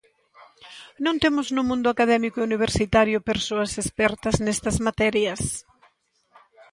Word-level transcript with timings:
Non 1.05 1.15
temos 1.23 1.47
no 1.55 1.63
mundo 1.69 1.87
académico 1.93 2.37
e 2.39 2.47
universitario 2.49 3.25
persoas 3.31 3.71
expertas 3.83 4.35
nestas 4.45 4.77
materias? 4.87 5.41